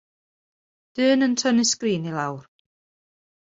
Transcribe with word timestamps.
Dyn 0.95 1.25
yn 1.27 1.37
tynnu 1.41 1.65
sgrin 1.73 2.09
i 2.11 2.17
lawr. 2.17 2.43